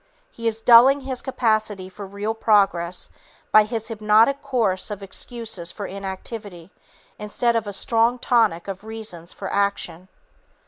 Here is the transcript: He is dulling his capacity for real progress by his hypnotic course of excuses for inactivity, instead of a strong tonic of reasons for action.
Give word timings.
He 0.31 0.47
is 0.47 0.61
dulling 0.61 1.01
his 1.01 1.21
capacity 1.21 1.87
for 1.87 2.07
real 2.07 2.33
progress 2.33 3.11
by 3.51 3.65
his 3.65 3.89
hypnotic 3.89 4.41
course 4.41 4.89
of 4.89 5.03
excuses 5.03 5.71
for 5.71 5.85
inactivity, 5.85 6.71
instead 7.19 7.55
of 7.55 7.67
a 7.67 7.71
strong 7.73 8.17
tonic 8.17 8.67
of 8.67 8.83
reasons 8.83 9.31
for 9.31 9.53
action. 9.53 10.07